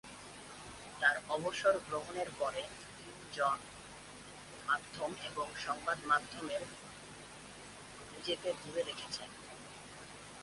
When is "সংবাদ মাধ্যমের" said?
5.65-6.63